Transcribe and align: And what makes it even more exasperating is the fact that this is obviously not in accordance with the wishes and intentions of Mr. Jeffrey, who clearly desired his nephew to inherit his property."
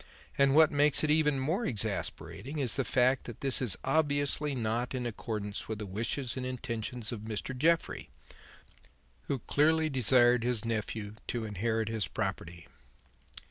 And 0.35 0.55
what 0.55 0.71
makes 0.71 1.03
it 1.03 1.11
even 1.11 1.39
more 1.39 1.63
exasperating 1.63 2.57
is 2.57 2.75
the 2.75 2.83
fact 2.83 3.25
that 3.25 3.41
this 3.41 3.61
is 3.61 3.77
obviously 3.83 4.55
not 4.55 4.95
in 4.95 5.05
accordance 5.05 5.67
with 5.67 5.77
the 5.77 5.85
wishes 5.85 6.35
and 6.35 6.43
intentions 6.43 7.11
of 7.11 7.19
Mr. 7.19 7.55
Jeffrey, 7.55 8.09
who 9.27 9.37
clearly 9.45 9.91
desired 9.91 10.43
his 10.43 10.65
nephew 10.65 11.13
to 11.27 11.45
inherit 11.45 11.87
his 11.87 12.07
property." 12.07 12.67